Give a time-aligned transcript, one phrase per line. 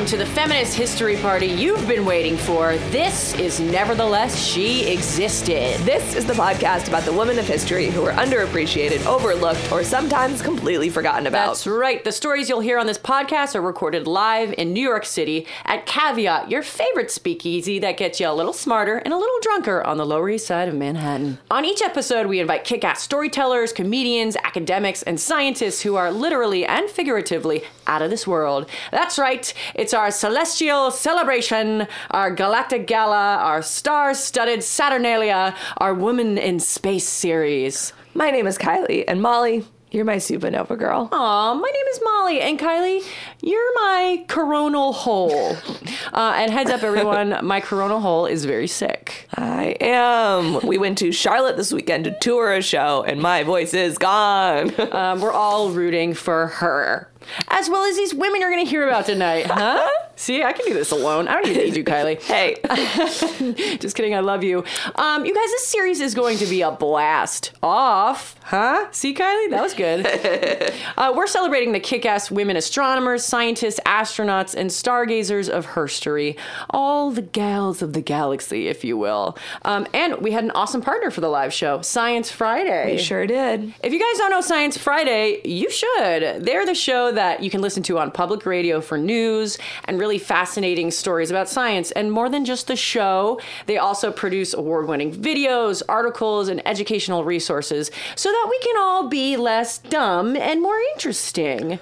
[0.00, 2.78] Welcome to the feminist history party you've been waiting for.
[2.88, 5.78] This is Nevertheless She Existed.
[5.80, 10.40] This is the podcast about the women of history who are underappreciated, overlooked, or sometimes
[10.40, 11.48] completely forgotten about.
[11.48, 12.02] That's right.
[12.02, 15.84] The stories you'll hear on this podcast are recorded live in New York City at
[15.84, 19.98] Caveat, your favorite speakeasy that gets you a little smarter and a little drunker on
[19.98, 21.36] the Lower East Side of Manhattan.
[21.50, 26.64] On each episode, we invite kick ass storytellers, comedians, academics, and scientists who are literally
[26.64, 28.66] and figuratively out of this world.
[28.92, 29.52] That's right.
[29.74, 37.08] It's our celestial celebration, our galactic gala, our star studded Saturnalia, our Woman in Space
[37.08, 37.92] series.
[38.14, 41.08] My name is Kylie, and Molly, you're my supernova girl.
[41.10, 43.02] Aw, my name is Molly, and Kylie,
[43.42, 45.56] you're my coronal hole.
[46.12, 49.28] Uh, and heads up, everyone, my coronal hole is very sick.
[49.36, 50.58] I am.
[50.66, 54.72] We went to Charlotte this weekend to tour a show, and my voice is gone.
[54.90, 57.08] Um, we're all rooting for her,
[57.48, 59.86] as well as these women you're going to hear about tonight, huh?
[60.20, 61.28] See, I can do this alone.
[61.28, 62.20] I don't need need you, Kylie.
[62.22, 64.14] hey, Just kidding.
[64.14, 64.64] I love you.
[64.96, 67.52] Um, you guys, this series is going to be a blast.
[67.62, 68.86] Off, huh?
[68.90, 70.06] See, Kylie, that was good.
[70.96, 76.38] uh, we're celebrating the kick-ass women astronomers, scientists, astronauts, and stargazers of herstory.
[76.70, 79.36] All the gals of the galaxy, if you will.
[79.62, 82.92] Um, and we had an awesome partner for the live show, Science Friday.
[82.92, 83.72] we sure did.
[83.82, 86.44] If you guys don't know Science Friday, you should.
[86.44, 90.09] They're the show that you can listen to on public radio for news and really
[90.18, 91.90] fascinating stories about science.
[91.92, 97.24] And more than just the show, they also produce award winning videos, articles, and educational
[97.24, 101.78] resources so that we can all be less dumb and more interesting.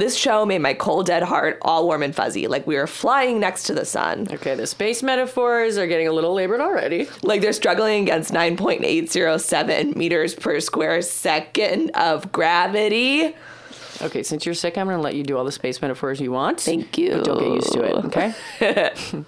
[0.00, 3.38] This show made my cold, dead heart all warm and fuzzy, like we were flying
[3.38, 4.28] next to the sun.
[4.32, 7.06] Okay, the space metaphors are getting a little labored already.
[7.22, 13.34] Like they're struggling against 9.807 meters per square second of gravity.
[14.02, 16.32] Okay, since you're sick, I'm going to let you do all the space metaphors you
[16.32, 16.60] want.
[16.60, 17.16] Thank you.
[17.16, 18.34] But don't get used to it, okay?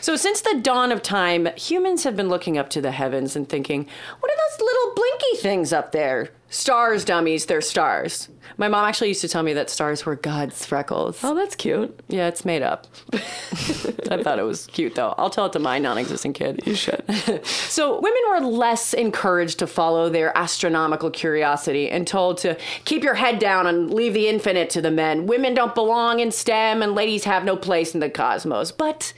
[0.00, 3.48] so, since the dawn of time, humans have been looking up to the heavens and
[3.48, 3.86] thinking,
[4.20, 6.30] what are those little blinky things up there?
[6.54, 8.28] Stars, dummies, they're stars.
[8.58, 11.18] My mom actually used to tell me that stars were God's freckles.
[11.24, 11.98] Oh, that's cute.
[12.06, 12.86] Yeah, it's made up.
[13.12, 15.16] I thought it was cute, though.
[15.18, 16.62] I'll tell it to my non existent kid.
[16.64, 17.02] You should.
[17.44, 23.14] So women were less encouraged to follow their astronomical curiosity and told to keep your
[23.14, 25.26] head down and leave the infinite to the men.
[25.26, 28.70] Women don't belong in STEM and ladies have no place in the cosmos.
[28.70, 29.12] But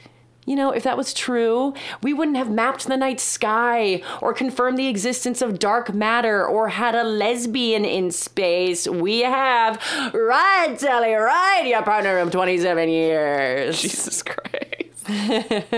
[0.46, 4.78] you know, if that was true, we wouldn't have mapped the night sky or confirmed
[4.78, 8.88] the existence of dark matter or had a lesbian in space.
[8.88, 9.82] We have,
[10.14, 13.82] right, Sally, right, your partner of 27 years.
[13.82, 14.52] Jesus Christ.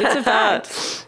[0.00, 1.06] It's a fact.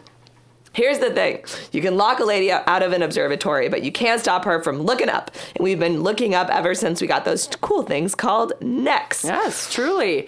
[0.73, 4.21] Here's the thing you can lock a lady out of an observatory, but you can't
[4.21, 5.31] stop her from looking up.
[5.55, 9.23] And we've been looking up ever since we got those cool things called necks.
[9.23, 10.27] Yes, truly.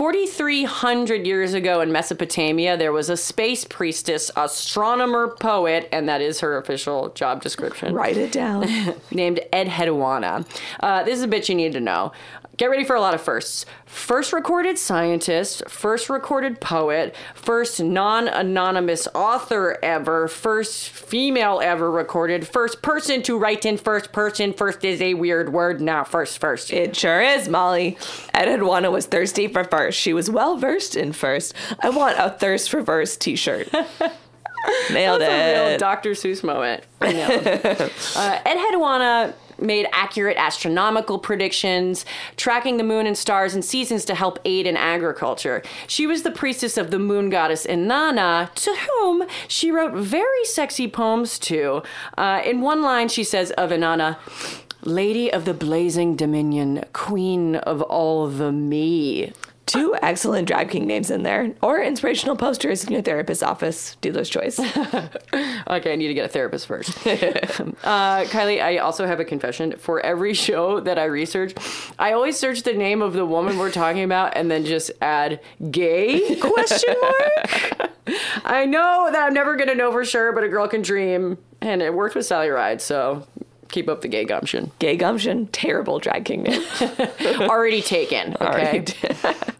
[0.00, 6.40] 4,300 years ago in Mesopotamia, there was a space priestess, astronomer, poet, and that is
[6.40, 7.94] her official job description.
[7.94, 8.66] Write it down.
[9.10, 10.46] Named Enheduanna.
[10.80, 12.12] Uh, this is a bit you need to know.
[12.60, 13.64] Get ready for a lot of firsts.
[13.86, 22.46] First recorded scientist, first recorded poet, first non anonymous author ever, first female ever recorded,
[22.46, 24.52] first person to write in first person.
[24.52, 25.80] First is a weird word.
[25.80, 26.70] Now, first, first.
[26.70, 27.96] It sure is, Molly.
[28.34, 29.98] Enheduanna was thirsty for first.
[29.98, 31.54] She was well versed in first.
[31.82, 33.72] I want a thirst for verse t shirt.
[34.90, 35.78] Nailed That's a real.
[35.78, 36.10] Dr.
[36.10, 36.84] Seuss moment.
[37.00, 42.04] Uh, Enheduanna made accurate astronomical predictions,
[42.36, 45.62] tracking the moon and stars and seasons to help aid in agriculture.
[45.86, 50.88] She was the priestess of the moon goddess Inanna, to whom she wrote very sexy
[50.88, 51.82] poems to.
[52.16, 54.16] Uh, in one line, she says of Inanna,
[54.82, 59.32] Lady of the blazing dominion, queen of all the me.
[59.70, 63.96] Two excellent drag king names in there, or inspirational posters in your therapist's office.
[64.00, 64.58] Dealer's choice.
[65.68, 66.90] Okay, I need to get a therapist first.
[67.06, 69.76] uh, Kylie, I also have a confession.
[69.78, 71.54] For every show that I research,
[71.96, 75.40] I always search the name of the woman we're talking about and then just add
[75.70, 77.90] gay question mark.
[78.44, 81.80] I know that I'm never gonna know for sure, but a girl can dream, and
[81.82, 83.24] it worked with Sally Ride, so
[83.70, 84.70] keep up the gay gumption.
[84.78, 86.62] Gay gumption, terrible drag king name.
[87.40, 88.34] Already taken.
[88.40, 88.44] Okay.
[88.44, 88.94] Already.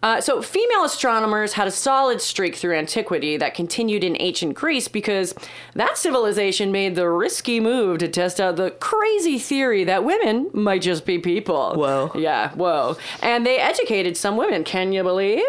[0.03, 4.89] Uh, so, female astronomers had a solid streak through antiquity that continued in ancient Greece
[4.89, 5.35] because
[5.75, 10.81] that civilization made the risky move to test out the crazy theory that women might
[10.81, 11.75] just be people.
[11.75, 12.11] Whoa.
[12.15, 12.97] Yeah, whoa.
[13.23, 15.45] And they educated some women, can you believe?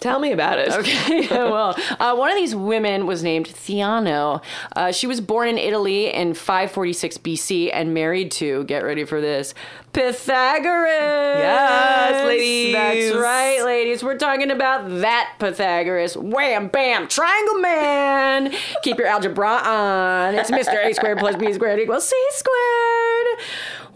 [0.00, 0.72] Tell me about it.
[0.72, 4.42] Okay, well, uh, one of these women was named Theano.
[4.74, 9.20] Uh, she was born in Italy in 546 BC and married to, get ready for
[9.20, 9.54] this,
[9.92, 11.38] Pythagoras.
[11.38, 12.74] Yes, ladies.
[12.74, 14.02] That's right, ladies.
[14.02, 16.16] We're talking about that Pythagoras.
[16.16, 18.54] Wham, bam, triangle man.
[18.82, 20.34] Keep your algebra on.
[20.34, 20.84] It's Mr.
[20.84, 23.38] A squared plus B squared equals C squared.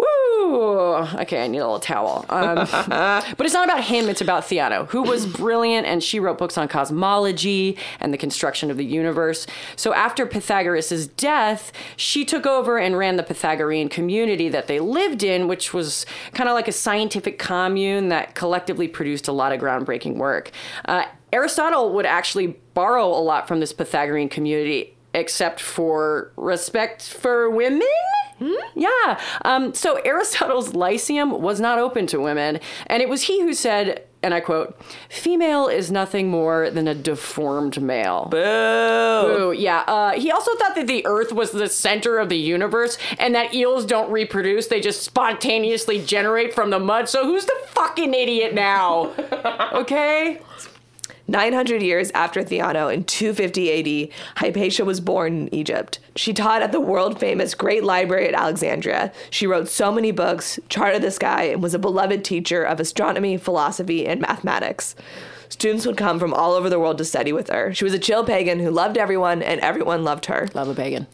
[0.01, 0.95] Woo!
[1.21, 2.25] Okay, I need a little towel.
[2.29, 2.57] Um,
[2.89, 6.57] but it's not about him, it's about Theano, who was brilliant and she wrote books
[6.57, 9.47] on cosmology and the construction of the universe.
[9.77, 15.23] So after Pythagoras' death, she took over and ran the Pythagorean community that they lived
[15.23, 19.61] in, which was kind of like a scientific commune that collectively produced a lot of
[19.61, 20.51] groundbreaking work.
[20.87, 27.51] Uh, Aristotle would actually borrow a lot from this Pythagorean community, except for respect for
[27.51, 27.87] women.
[28.75, 29.21] Yeah.
[29.45, 34.05] Um, so Aristotle's Lyceum was not open to women, and it was he who said,
[34.23, 34.79] and I quote,
[35.09, 38.39] "Female is nothing more than a deformed male." Boo.
[38.39, 39.85] Ooh, yeah.
[39.87, 43.55] Uh, he also thought that the Earth was the center of the universe, and that
[43.55, 47.09] eels don't reproduce; they just spontaneously generate from the mud.
[47.09, 49.13] So who's the fucking idiot now?
[49.73, 50.41] okay.
[51.31, 56.01] 900 years after Theano in 250 AD, Hypatia was born in Egypt.
[56.17, 59.13] She taught at the world famous Great Library at Alexandria.
[59.31, 63.37] She wrote so many books, charted the sky, and was a beloved teacher of astronomy,
[63.37, 64.97] philosophy, and mathematics.
[65.49, 67.73] Students would come from all over the world to study with her.
[67.73, 70.49] She was a chill pagan who loved everyone, and everyone loved her.
[70.55, 71.07] Love a pagan.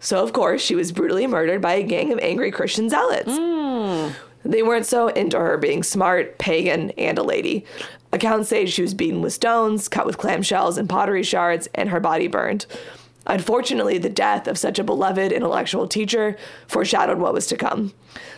[0.00, 3.30] So, of course, she was brutally murdered by a gang of angry Christian zealots.
[3.30, 4.08] Hmm.
[4.44, 7.64] They weren't so into her being smart, pagan, and a lady.
[8.12, 12.00] Accounts say she was beaten with stones, cut with clamshells and pottery shards, and her
[12.00, 12.66] body burned.
[13.26, 16.36] Unfortunately, the death of such a beloved intellectual teacher
[16.66, 17.92] foreshadowed what was to come.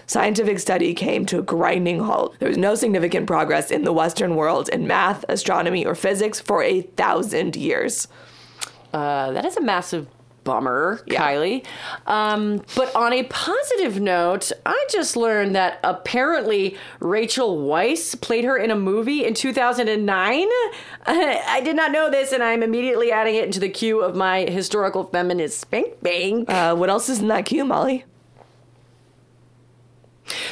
[0.07, 2.37] Scientific study came to a grinding halt.
[2.39, 6.63] There was no significant progress in the Western world in math, astronomy, or physics for
[6.63, 8.09] a thousand years.
[8.93, 10.07] Uh, that is a massive
[10.45, 11.21] bummer, Yeah.
[11.23, 11.65] Kylie.
[12.07, 18.57] Um, but on a positive note, I just learned that apparently Rachel Weisz played her
[18.57, 20.49] in a movie in 2009.
[21.07, 24.43] I did not know this, and I'm immediately adding it into the queue of my
[24.45, 26.49] historical feminist spank bang.
[26.49, 28.05] Uh, what else is in that queue, Molly?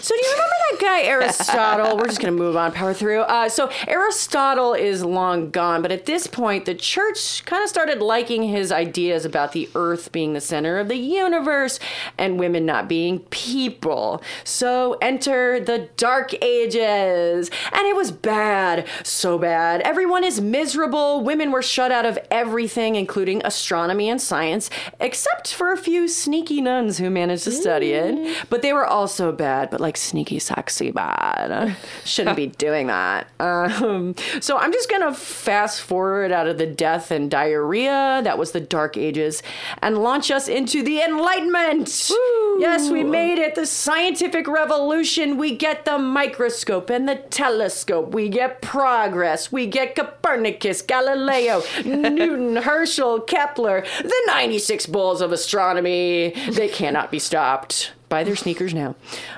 [0.03, 1.97] So do you remember that guy Aristotle?
[1.97, 3.21] We're just gonna move on, power through.
[3.21, 8.01] Uh, so Aristotle is long gone, but at this point, the church kind of started
[8.01, 11.79] liking his ideas about the Earth being the center of the universe
[12.19, 14.21] and women not being people.
[14.43, 19.83] So enter the Dark Ages, and it was bad, so bad.
[19.83, 21.23] Everyone is miserable.
[21.23, 24.69] Women were shut out of everything, including astronomy and science,
[24.99, 28.47] except for a few sneaky nuns who managed to study it.
[28.51, 31.77] But they were also bad, but like sneaky, sexy bad.
[32.05, 33.29] Shouldn't be doing that.
[33.43, 38.53] Um, so I'm just gonna fast forward out of the death and diarrhea that was
[38.53, 39.43] the Dark Ages
[39.83, 42.11] and launch us into the Enlightenment.
[42.59, 43.55] Yes, we made it.
[43.55, 45.37] The scientific revolution.
[45.37, 48.15] We get the microscope and the telescope.
[48.15, 49.51] We get progress.
[49.51, 56.35] We get Copernicus, Galileo, Newton, Herschel, Kepler, the 96 bulls of astronomy.
[56.51, 57.93] They cannot be stopped.
[58.13, 58.95] Buy their sneakers now.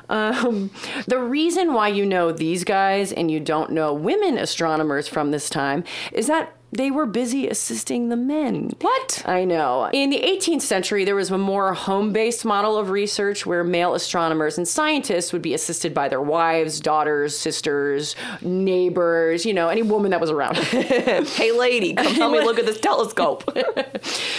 [0.08, 0.72] Um,
[1.06, 5.48] the reason why you know these guys and you don't know women astronomers from this
[5.48, 8.72] time is that they were busy assisting the men.
[8.80, 9.22] What?
[9.24, 9.88] I know.
[9.92, 13.94] In the 18th century, there was a more home based model of research where male
[13.94, 19.82] astronomers and scientists would be assisted by their wives, daughters, sisters, neighbors, you know, any
[19.82, 20.56] woman that was around.
[21.34, 23.44] Hey, lady, come help me look at this telescope.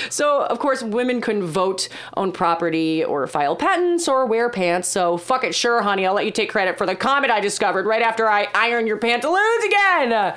[0.10, 4.88] So, of course, women couldn't vote, own property, or file patents or wear pants.
[4.88, 7.86] So, fuck it, sure, honey, I'll let you take credit for the comet I discovered
[7.88, 10.36] right after I iron your pantaloons again.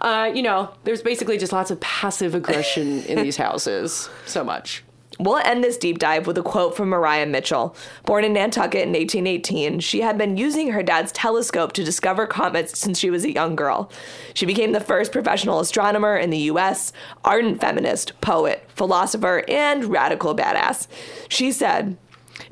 [0.00, 4.08] Uh, you know, there's basically just lots of passive aggression in these houses.
[4.26, 4.82] So much.
[5.20, 7.76] We'll end this deep dive with a quote from Maria Mitchell.
[8.06, 12.78] Born in Nantucket in 1818, she had been using her dad's telescope to discover comets
[12.78, 13.92] since she was a young girl.
[14.32, 20.34] She became the first professional astronomer in the US, ardent feminist, poet, philosopher, and radical
[20.34, 20.86] badass.
[21.28, 21.98] She said,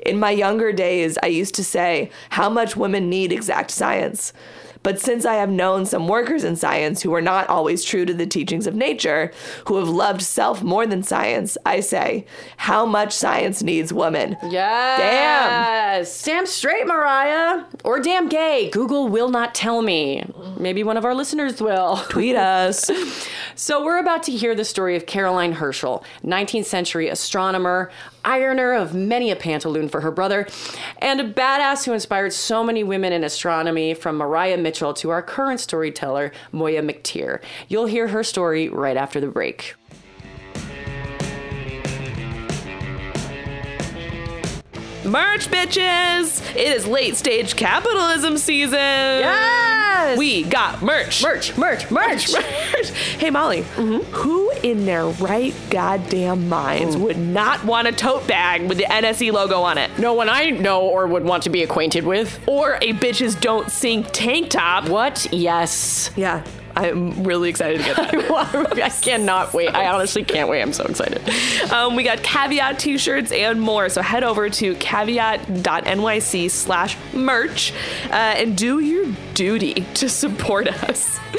[0.05, 4.31] In my younger days, I used to say how much women need exact science.
[4.83, 8.13] But since I have known some workers in science who are not always true to
[8.13, 9.31] the teachings of nature,
[9.67, 12.25] who have loved self more than science, I say,
[12.57, 14.37] how much science needs women.
[14.49, 16.23] Yes.
[16.23, 17.67] Damn straight, Maria.
[17.83, 18.69] Or damn gay.
[18.69, 20.23] Google will not tell me.
[20.57, 21.97] Maybe one of our listeners will.
[22.09, 22.89] Tweet us.
[23.55, 27.91] So, we're about to hear the story of Caroline Herschel, 19th century astronomer.
[28.29, 30.47] Ironer of many a pantaloon for her brother,
[30.99, 35.23] and a badass who inspired so many women in astronomy from Maria Mitchell to our
[35.23, 37.41] current storyteller, Moya McTeer.
[37.67, 39.73] You'll hear her story right after the break.
[45.05, 46.41] Merch, bitches!
[46.55, 48.77] It is late stage capitalism season.
[48.77, 50.17] Yes!
[50.17, 51.23] We got merch.
[51.23, 52.33] Merch, merch, merch.
[52.33, 52.89] Merch.
[53.19, 54.11] Hey, Molly, mm-hmm.
[54.13, 59.31] who in their right goddamn minds would not want a tote bag with the NSE
[59.31, 59.89] logo on it?
[59.99, 62.39] No one I know or would want to be acquainted with.
[62.47, 64.89] Or a bitches don't sink tank top?
[64.89, 65.27] What?
[65.31, 66.11] Yes.
[66.15, 66.43] Yeah,
[66.75, 68.79] I'm really excited to get that.
[68.83, 69.69] I cannot wait.
[69.73, 70.61] I honestly can't wait.
[70.61, 71.21] I'm so excited.
[71.71, 73.89] Um, we got caveat t-shirts and more.
[73.89, 77.73] So head over to caveat.nyc slash merch
[78.05, 81.17] uh, and do your duty to support us.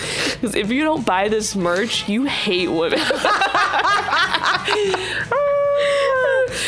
[0.41, 2.99] Because if you don't buy this merch, you hate women.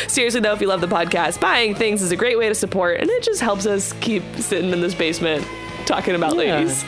[0.07, 2.99] Seriously though, if you love the podcast, buying things is a great way to support,
[2.99, 5.45] and it just helps us keep sitting in this basement
[5.85, 6.57] talking about Yeah.
[6.59, 6.83] ladies.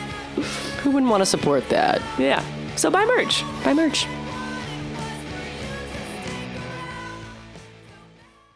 [0.86, 2.00] Who wouldn't want to support that?
[2.16, 2.44] Yeah.
[2.76, 3.42] So buy merch.
[3.64, 4.06] Buy merch.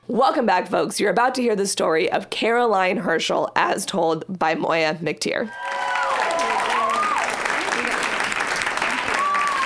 [0.07, 1.01] Welcome back, folks.
[1.01, 5.51] You're about to hear the story of Caroline Herschel as told by Moya McTeer.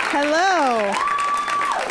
[0.08, 0.90] Hello.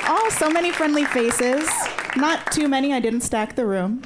[0.08, 1.70] Oh, so many friendly faces.
[2.16, 2.94] Not too many.
[2.94, 4.02] I didn't stack the room.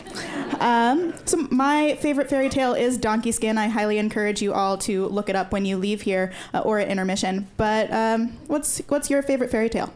[0.59, 3.57] Um, so my favorite fairy tale is Donkey Skin.
[3.57, 6.79] I highly encourage you all to look it up when you leave here uh, or
[6.79, 7.47] at intermission.
[7.57, 9.93] But um, what's what's your favorite fairy tale?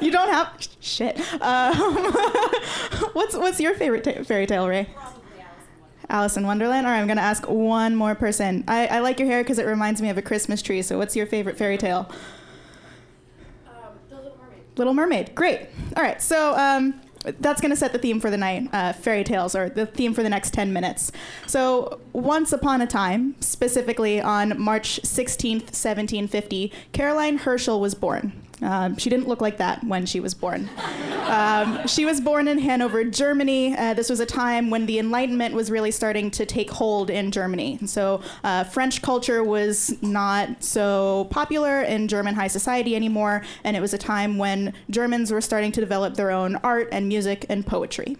[0.00, 1.18] You don't have shit.
[1.42, 1.74] Um,
[3.12, 4.88] what's what's your favorite ta- fairy tale, Ray?
[6.10, 6.86] Alice in Wonderland.
[6.86, 8.64] All right, I'm gonna ask one more person.
[8.66, 10.80] I, I like your hair because it reminds me of a Christmas tree.
[10.82, 12.10] So, what's your favorite fairy tale?
[14.76, 15.34] Little Mermaid.
[15.34, 15.66] Great.
[15.96, 17.00] All right, so um,
[17.32, 20.14] that's going to set the theme for the night uh, fairy tales, or the theme
[20.14, 21.12] for the next 10 minutes.
[21.46, 28.32] So, once upon a time, specifically on March 16th, 1750, Caroline Herschel was born.
[28.62, 30.68] Um, she didn't look like that when she was born.
[31.26, 33.76] Um, she was born in Hanover, Germany.
[33.76, 37.30] Uh, this was a time when the Enlightenment was really starting to take hold in
[37.30, 37.78] Germany.
[37.86, 43.80] So uh, French culture was not so popular in German high society anymore, and it
[43.80, 47.66] was a time when Germans were starting to develop their own art and music and
[47.66, 48.16] poetry.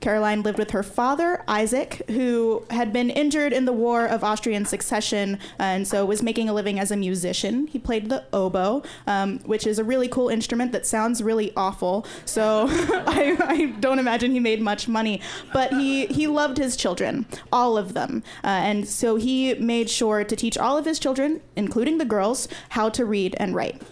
[0.00, 4.64] Caroline lived with her father, Isaac, who had been injured in the War of Austrian
[4.64, 7.66] Succession and so was making a living as a musician.
[7.66, 12.06] He played the oboe, um, which is a really cool instrument that sounds really awful.
[12.24, 15.20] So I, I don't imagine he made much money.
[15.52, 18.22] But he, he loved his children, all of them.
[18.44, 22.48] Uh, and so he made sure to teach all of his children, including the girls,
[22.70, 23.82] how to read and write.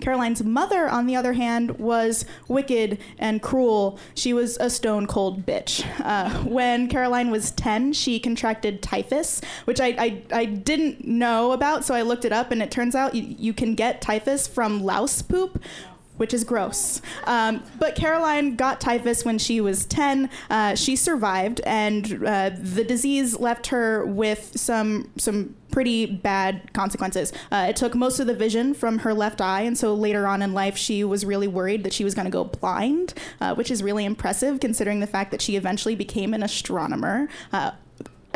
[0.00, 3.98] Caroline's mother, on the other hand, was wicked and cruel.
[4.14, 5.84] She was a stone cold bitch.
[6.00, 11.84] Uh, when Caroline was 10, she contracted typhus, which I, I, I didn't know about,
[11.84, 14.82] so I looked it up, and it turns out you, you can get typhus from
[14.82, 15.62] louse poop.
[16.16, 17.02] Which is gross.
[17.24, 20.30] Um, but Caroline got typhus when she was 10.
[20.48, 27.32] Uh, she survived, and uh, the disease left her with some some pretty bad consequences.
[27.52, 30.40] Uh, it took most of the vision from her left eye, and so later on
[30.40, 33.70] in life, she was really worried that she was going to go blind, uh, which
[33.70, 37.28] is really impressive considering the fact that she eventually became an astronomer.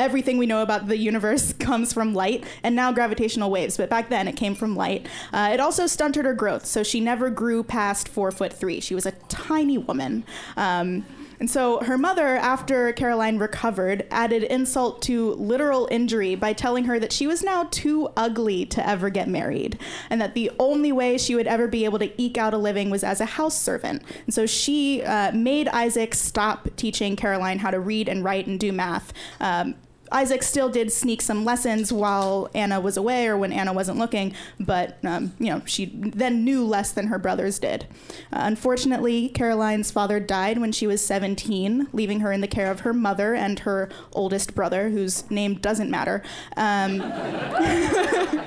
[0.01, 4.09] Everything we know about the universe comes from light and now gravitational waves but back
[4.09, 7.63] then it came from light uh, it also stunted her growth so she never grew
[7.63, 10.25] past four foot three she was a tiny woman
[10.57, 11.05] um,
[11.41, 16.99] and so her mother, after Caroline recovered, added insult to literal injury by telling her
[17.01, 19.79] that she was now too ugly to ever get married,
[20.11, 22.91] and that the only way she would ever be able to eke out a living
[22.91, 24.03] was as a house servant.
[24.27, 28.61] And so she uh, made Isaac stop teaching Caroline how to read and write and
[28.61, 29.15] do math.
[29.41, 29.77] Um,
[30.13, 34.35] Isaac still did sneak some lessons while Anna was away or when Anna wasn't looking,
[34.59, 37.87] but um, you know she then knew less than her brothers did.
[38.33, 42.81] Uh, unfortunately, Caroline's father died when she was 17, leaving her in the care of
[42.81, 46.23] her mother and her oldest brother, whose name doesn't matter.
[46.57, 46.97] Um,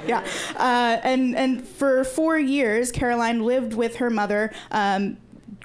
[0.07, 4.51] yeah, uh, and and for four years, Caroline lived with her mother.
[4.71, 5.17] Um,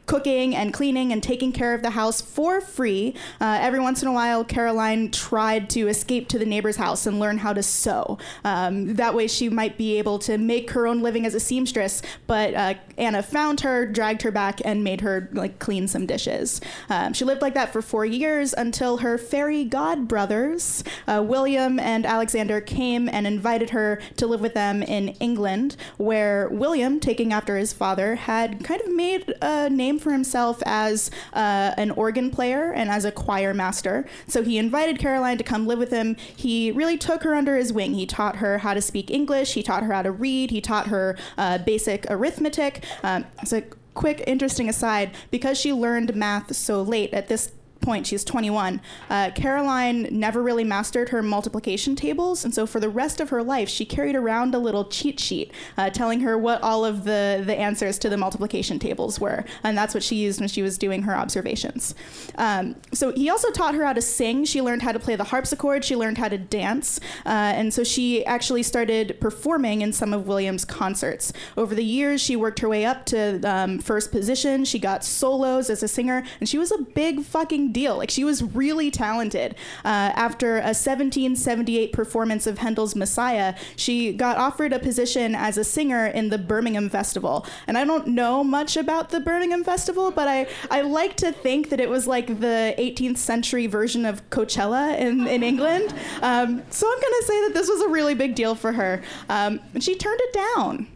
[0.08, 3.14] cooking and cleaning and taking care of the house for free.
[3.40, 7.20] Uh, every once in a while, Caroline tried to escape to the neighbor's house and
[7.20, 8.18] learn how to sew.
[8.42, 12.02] Um, that way, she might be able to make her own living as a seamstress.
[12.26, 16.60] But uh, Anna found her, dragged her back, and made her like clean some dishes.
[16.88, 21.78] Um, she lived like that for four years until her fairy god brothers, uh, William
[21.78, 27.30] and Alexander, came and invited her to live with them in England, where William, taking
[27.30, 31.90] after his father, had kind of made a name name for himself as uh, an
[31.92, 34.06] organ player and as a choir master.
[34.26, 36.16] So he invited Caroline to come live with him.
[36.16, 37.94] He really took her under his wing.
[37.94, 39.54] He taught her how to speak English.
[39.54, 40.50] He taught her how to read.
[40.50, 42.84] He taught her uh, basic arithmetic.
[43.02, 43.62] Um, so
[43.94, 48.80] quick interesting aside because she learned math so late at this point, she's 21,
[49.10, 52.44] uh, Caroline never really mastered her multiplication tables.
[52.44, 55.52] And so for the rest of her life, she carried around a little cheat sheet
[55.76, 59.44] uh, telling her what all of the, the answers to the multiplication tables were.
[59.62, 61.94] And that's what she used when she was doing her observations.
[62.36, 64.44] Um, so he also taught her how to sing.
[64.44, 65.84] She learned how to play the harpsichord.
[65.84, 67.00] She learned how to dance.
[67.24, 71.32] Uh, and so she actually started performing in some of William's concerts.
[71.56, 74.64] Over the years, she worked her way up to um, first position.
[74.64, 77.96] She got solos as a singer, and she was a big fucking deal.
[77.96, 79.54] Like she was really talented.
[79.84, 85.64] Uh, after a 1778 performance of Handel's Messiah, she got offered a position as a
[85.64, 87.46] singer in the Birmingham Festival.
[87.66, 91.70] And I don't know much about the Birmingham Festival, but I, I like to think
[91.70, 95.94] that it was like the 18th century version of Coachella in, in England.
[96.20, 99.02] Um, so I'm going to say that this was a really big deal for her.
[99.28, 100.88] Um, and she turned it down.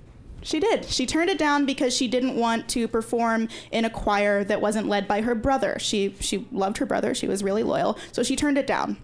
[0.43, 0.85] She did.
[0.87, 4.89] She turned it down because she didn't want to perform in a choir that wasn't
[4.89, 5.77] led by her brother.
[5.79, 7.15] She she loved her brother.
[7.15, 7.99] She was really loyal.
[8.11, 8.97] So she turned it down.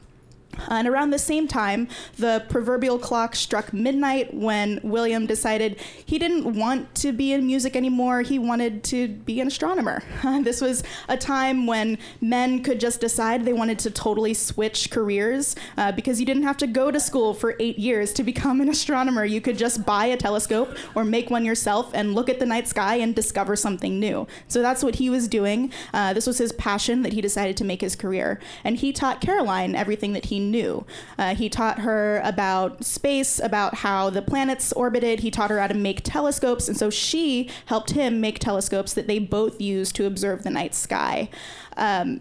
[0.69, 6.55] And around the same time, the proverbial clock struck midnight when William decided he didn't
[6.55, 8.23] want to be in music anymore.
[8.23, 10.02] He wanted to be an astronomer.
[10.43, 15.55] this was a time when men could just decide they wanted to totally switch careers
[15.76, 18.69] uh, because you didn't have to go to school for eight years to become an
[18.69, 19.25] astronomer.
[19.25, 22.69] You could just buy a telescope or make one yourself and look at the night
[22.69, 24.26] sky and discover something new.
[24.49, 25.73] So that's what he was doing.
[25.95, 28.40] Uh, this was his passion that he decided to make his career.
[28.64, 30.85] And he taught Caroline everything that he knew.
[31.18, 35.21] Uh, he taught her about space, about how the planets orbited.
[35.21, 39.07] He taught her how to make telescopes, and so she helped him make telescopes that
[39.07, 41.28] they both used to observe the night sky.
[41.76, 42.21] Um,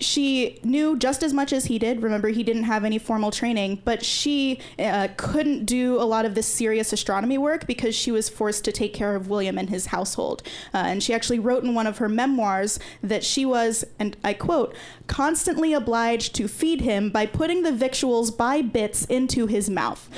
[0.00, 2.02] she knew just as much as he did.
[2.02, 6.34] Remember, he didn't have any formal training, but she uh, couldn't do a lot of
[6.34, 9.86] this serious astronomy work because she was forced to take care of William and his
[9.86, 10.42] household.
[10.74, 14.34] Uh, and she actually wrote in one of her memoirs that she was, and I
[14.34, 14.74] quote,
[15.06, 20.08] constantly obliged to feed him by putting the victuals by bits into his mouth.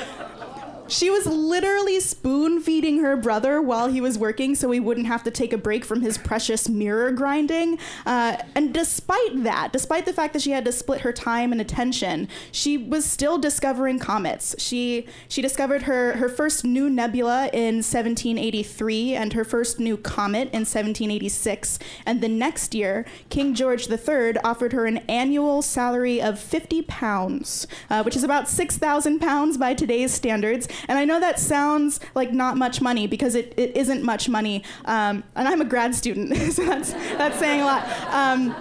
[0.88, 5.22] She was literally spoon feeding her brother while he was working so he wouldn't have
[5.24, 7.79] to take a break from his precious mirror grinding.
[8.07, 11.61] Uh, and despite that, despite the fact that she had to split her time and
[11.61, 14.55] attention, she was still discovering comets.
[14.59, 20.48] She she discovered her, her first new nebula in 1783 and her first new comet
[20.55, 21.79] in 1786.
[22.07, 27.66] And the next year, King George III offered her an annual salary of 50 pounds,
[27.90, 32.33] uh, which is about 6,000 pounds by today's standards and I know that sounds like
[32.33, 34.62] not much money because it, it isn't much money.
[34.85, 37.88] Um, and I'm a grad student, so that's, that's saying a lot.
[38.14, 38.55] Um,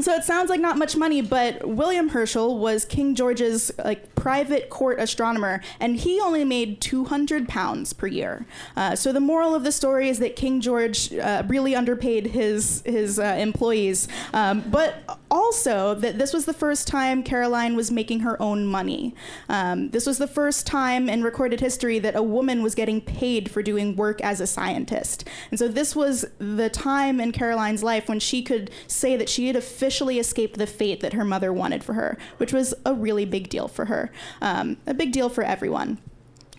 [0.00, 4.68] so it sounds like not much money, but William Herschel was King George's like private
[4.68, 8.44] court astronomer, and he only made 200 pounds per year.
[8.76, 12.82] Uh, so the moral of the story is that King George uh, really underpaid his
[12.84, 18.20] his uh, employees, um, but also that this was the first time Caroline was making
[18.20, 19.14] her own money.
[19.48, 23.50] Um, this was the first time in recorded history that a woman was getting paid
[23.50, 28.06] for doing work as a scientist, and so this was the time in Caroline's life
[28.06, 31.82] when she could say that she had officially escaped the fate that her mother wanted
[31.82, 34.09] for her, which was a really big deal for her,
[34.40, 35.98] um, a big deal for everyone.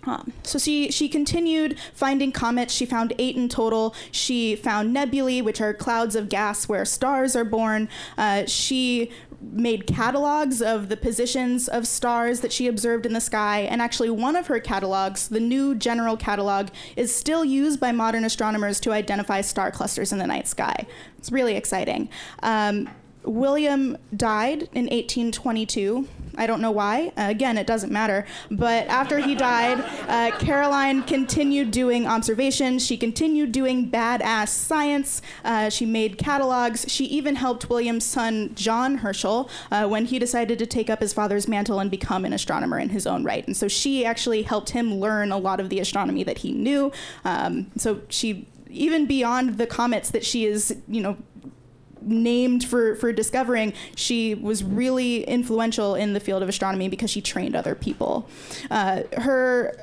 [0.04, 2.74] Um, so she she continued finding comets.
[2.74, 3.96] She found eight in total.
[4.12, 7.88] She found nebulae, which are clouds of gas where stars are born.
[8.18, 9.12] Uh, she
[9.42, 13.62] made catalogs of the positions of stars that she observed in the sky.
[13.62, 18.24] And actually, one of her catalogs, the new general catalog, is still used by modern
[18.24, 20.86] astronomers to identify star clusters in the night sky.
[21.18, 22.10] It's really exciting.
[22.44, 22.90] Um,
[23.24, 26.08] William died in 1822.
[26.38, 27.12] I don't know why.
[27.18, 28.26] Uh, again, it doesn't matter.
[28.50, 32.86] But after he died, uh, Caroline continued doing observations.
[32.86, 35.22] She continued doing badass science.
[35.44, 36.86] Uh, she made catalogs.
[36.88, 41.14] She even helped William's son, John Herschel, uh, when he decided to take up his
[41.14, 43.46] father's mantle and become an astronomer in his own right.
[43.46, 46.92] And so she actually helped him learn a lot of the astronomy that he knew.
[47.26, 51.18] Um, so she even beyond the comets that she is, you know,
[52.02, 57.22] named for for discovering, she was really influential in the field of astronomy because she
[57.22, 58.28] trained other people.
[58.70, 59.76] Uh, her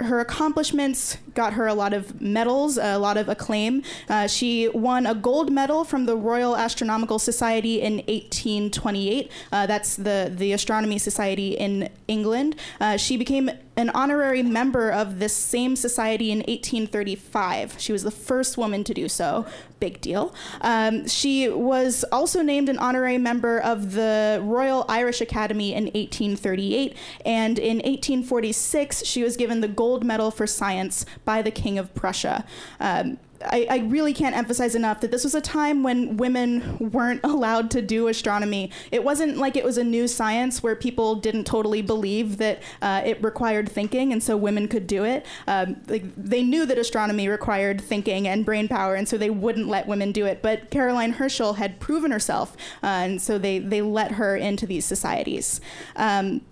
[0.00, 3.82] her accomplishments got her a lot of medals, a lot of acclaim.
[4.08, 9.30] Uh, she won a gold medal from the Royal Astronomical Society in 1828.
[9.50, 12.56] Uh, that's the, the Astronomy Society in England.
[12.80, 17.76] Uh, she became an honorary member of this same society in 1835.
[17.78, 19.46] She was the first woman to do so.
[19.80, 20.34] Big deal.
[20.60, 26.96] Um, she was also named an honorary member of the Royal Irish Academy in 1838,
[27.24, 31.94] and in 1846, she was given the Gold Medal for Science by the King of
[31.94, 32.44] Prussia.
[32.80, 37.20] Um, I, I, really can't emphasize enough that this was a time when women weren't
[37.24, 38.70] allowed to do astronomy.
[38.90, 43.02] It wasn't like it was a new science where people didn't totally believe that uh,
[43.04, 45.26] it required thinking, and so women could do it.
[45.46, 49.68] Um, like they knew that astronomy required thinking and brain power, and so they wouldn't
[49.68, 50.42] let women do it.
[50.42, 54.84] But Caroline Herschel had proven herself, uh, and so they they let her into these
[54.84, 55.60] societies.
[55.96, 56.42] Um,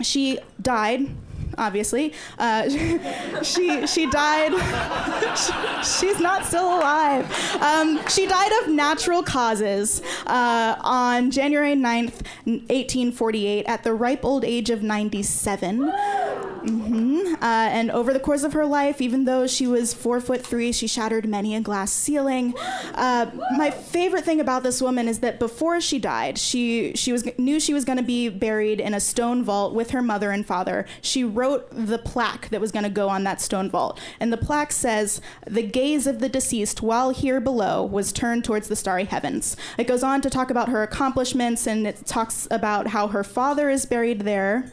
[0.00, 1.08] she died
[1.56, 2.12] obviously.
[2.38, 2.68] Uh,
[3.42, 4.52] she she died.
[5.84, 7.24] she's not still alive.
[7.62, 14.44] Um, she died of natural causes uh, on January 9th, 1848, at the ripe old
[14.44, 15.80] age of 97.
[15.80, 17.07] Mm-hmm.
[17.40, 20.72] Uh, and over the course of her life, even though she was four foot three,
[20.72, 22.54] she shattered many a glass ceiling.
[22.94, 27.28] Uh, my favorite thing about this woman is that before she died, she she was
[27.38, 30.46] knew she was going to be buried in a stone vault with her mother and
[30.46, 30.86] father.
[31.00, 34.36] She wrote the plaque that was going to go on that stone vault, and the
[34.36, 39.04] plaque says, "The gaze of the deceased while here below was turned towards the starry
[39.04, 43.24] heavens." It goes on to talk about her accomplishments, and it talks about how her
[43.24, 44.72] father is buried there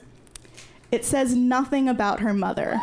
[0.96, 2.78] it says nothing about her mother,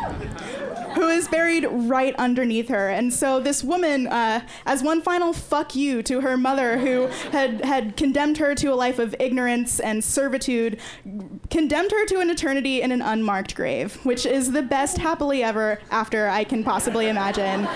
[0.93, 2.89] who is buried right underneath her.
[2.89, 7.65] And so this woman, uh, as one final fuck you to her mother, who had,
[7.65, 10.79] had condemned her to a life of ignorance and servitude,
[11.49, 15.79] condemned her to an eternity in an unmarked grave, which is the best happily ever
[15.89, 17.67] after I can possibly imagine.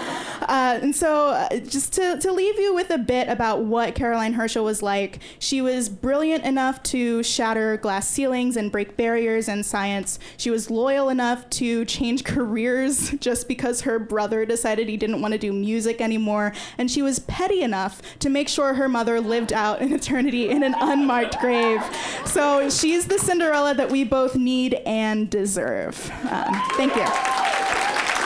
[0.47, 4.33] Uh, and so, uh, just to, to leave you with a bit about what Caroline
[4.33, 9.63] Herschel was like, she was brilliant enough to shatter glass ceilings and break barriers in
[9.63, 15.21] science she was loyal enough to change careers just because her brother decided he didn't
[15.21, 16.53] want to do music anymore.
[16.77, 20.63] And she was petty enough to make sure her mother lived out an eternity in
[20.63, 21.81] an unmarked grave.
[22.25, 26.11] So she's the Cinderella that we both need and deserve.
[26.29, 28.16] Um, thank you.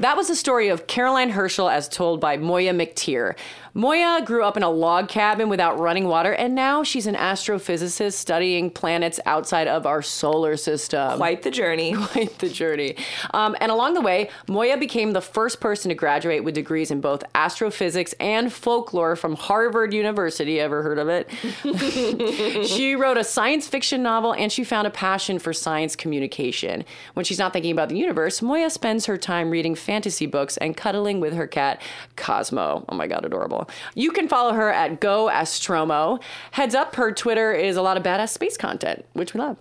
[0.00, 3.36] That was the story of Caroline Herschel as told by Moya McTeer.
[3.76, 8.12] Moya grew up in a log cabin without running water, and now she's an astrophysicist
[8.12, 11.16] studying planets outside of our solar system.
[11.16, 11.92] Quite the journey.
[12.12, 12.94] Quite the journey.
[13.32, 17.00] Um, and along the way, Moya became the first person to graduate with degrees in
[17.00, 20.60] both astrophysics and folklore from Harvard University.
[20.60, 21.28] Ever heard of it?
[22.68, 26.84] she wrote a science fiction novel, and she found a passion for science communication.
[27.14, 30.76] When she's not thinking about the universe, Moya spends her time reading fantasy books and
[30.76, 31.82] cuddling with her cat,
[32.14, 32.84] Cosmo.
[32.88, 33.63] Oh my God, adorable.
[33.94, 36.22] You can follow her at Go Astromo.
[36.52, 39.56] Heads up, her Twitter is a lot of badass space content, which we love.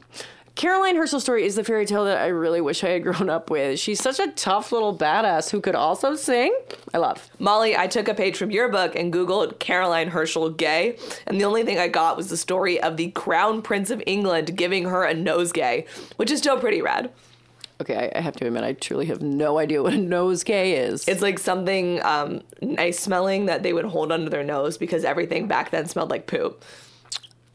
[0.55, 3.49] Caroline Herschel's story is the fairy tale that I really wish I had grown up
[3.49, 3.79] with.
[3.79, 6.55] She's such a tough little badass who could also sing.
[6.93, 7.27] I love.
[7.39, 11.45] Molly, I took a page from your book and Googled Caroline Herschel gay, and the
[11.45, 15.03] only thing I got was the story of the Crown Prince of England giving her
[15.03, 15.87] a nosegay,
[16.17, 17.11] which is still pretty rad.
[17.81, 21.07] Okay, I have to admit, I truly have no idea what a nosegay is.
[21.07, 25.47] It's like something um, nice smelling that they would hold under their nose because everything
[25.47, 26.63] back then smelled like poop.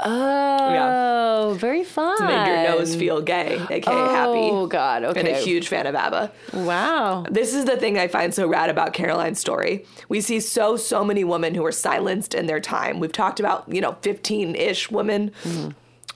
[0.00, 1.54] Oh, yeah.
[1.54, 2.16] very fun.
[2.18, 4.50] To make your nose feel gay, aka oh, happy.
[4.52, 5.02] Oh, God.
[5.02, 5.20] Okay.
[5.20, 6.30] And a huge fan of ABBA.
[6.52, 7.24] Wow.
[7.28, 9.84] This is the thing I find so rad about Caroline's story.
[10.08, 13.00] We see so, so many women who are silenced in their time.
[13.00, 15.32] We've talked about, you know, 15 ish women.
[15.42, 15.70] Mm-hmm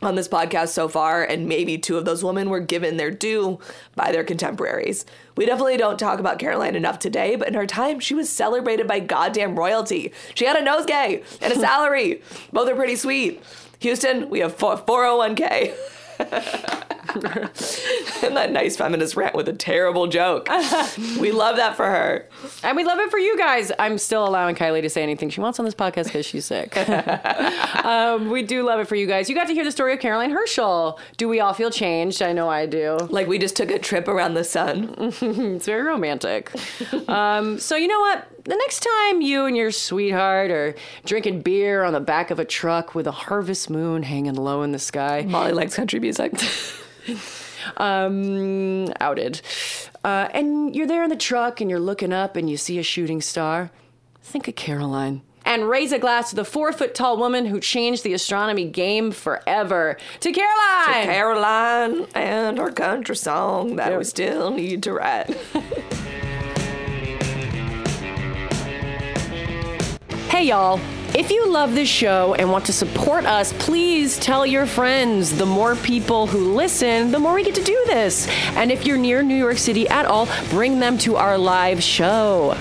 [0.05, 3.59] on this podcast so far, and maybe two of those women were given their due
[3.95, 5.05] by their contemporaries.
[5.37, 8.87] We definitely don't talk about Caroline enough today, but in her time, she was celebrated
[8.87, 10.13] by goddamn royalty.
[10.35, 12.23] She had a nosegay and a salary.
[12.53, 13.43] Both are pretty sweet.
[13.81, 15.75] Houston, we have 401k.
[18.23, 20.49] and that nice feminist rant with a terrible joke.
[21.21, 22.29] we love that for her.
[22.63, 23.73] And we love it for you guys.
[23.79, 26.77] I'm still allowing Kylie to say anything she wants on this podcast because she's sick.
[27.85, 29.29] um, we do love it for you guys.
[29.29, 30.99] You got to hear the story of Caroline Herschel.
[31.17, 32.23] Do we all feel changed?
[32.23, 32.97] I know I do.
[33.11, 34.95] Like we just took a trip around the sun.
[34.99, 36.51] it's very romantic.
[37.09, 38.29] Um, so, you know what?
[38.45, 42.45] the next time you and your sweetheart are drinking beer on the back of a
[42.45, 45.25] truck with a harvest moon hanging low in the sky.
[45.27, 46.33] Molly likes country music.
[47.77, 49.41] um, outed.
[50.05, 52.83] Uh, and you're there in the truck and you're looking up and you see a
[52.83, 53.71] shooting star.
[54.23, 55.23] Think of Caroline.
[55.45, 59.11] and raise a glass to the four foot tall woman who changed the astronomy game
[59.11, 59.97] forever.
[60.21, 61.07] To Caroline!
[61.07, 65.37] To Caroline and our country song that we still need to write.
[70.29, 70.81] Hey, y'all.
[71.15, 75.37] If you love this show and want to support us, please tell your friends.
[75.37, 78.27] The more people who listen, the more we get to do this.
[78.57, 82.57] And if you're near New York City at all, bring them to our live show.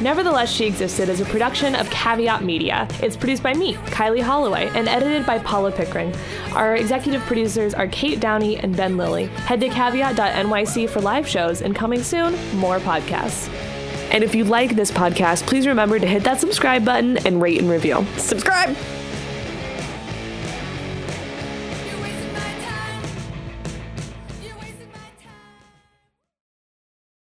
[0.00, 2.88] Nevertheless, She Existed is a production of Caveat Media.
[3.02, 6.12] It's produced by me, Kylie Holloway, and edited by Paula Pickering.
[6.54, 9.26] Our executive producers are Kate Downey and Ben Lillie.
[9.26, 13.48] Head to caveat.nyc for live shows, and coming soon, more podcasts.
[14.10, 17.60] And if you like this podcast, please remember to hit that subscribe button and rate
[17.60, 18.06] and review.
[18.16, 18.76] Subscribe!